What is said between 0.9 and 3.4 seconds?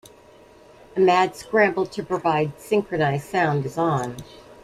A mad scramble to provide synchronized